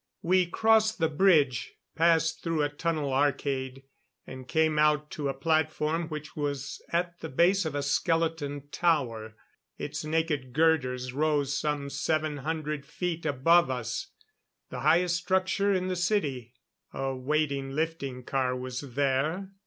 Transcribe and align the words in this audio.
We 0.23 0.47
crossed 0.47 0.97
the 0.97 1.07
bridge, 1.09 1.75
passed 1.95 2.41
through 2.41 2.63
a 2.63 2.69
tunnel 2.69 3.13
arcade, 3.13 3.83
and 4.25 4.47
came 4.47 4.79
out 4.79 5.11
to 5.11 5.29
a 5.29 5.33
platform 5.35 6.07
which 6.09 6.35
was 6.35 6.81
at 6.91 7.19
the 7.19 7.29
base 7.29 7.65
of 7.65 7.75
a 7.75 7.83
skeleton 7.83 8.67
tower. 8.69 9.35
Its 9.77 10.03
naked 10.03 10.53
girders 10.53 11.13
rose 11.13 11.55
some 11.55 11.87
seven 11.91 12.37
hundred 12.37 12.83
feet 12.83 13.27
above 13.27 13.69
us. 13.69 14.07
The 14.71 14.79
highest 14.79 15.17
structure 15.17 15.71
in 15.71 15.87
the 15.87 15.95
city. 15.95 16.55
A 16.91 17.15
waiting 17.15 17.69
lifting 17.75 18.23
car 18.23 18.55
was 18.55 18.81
there. 18.81 19.51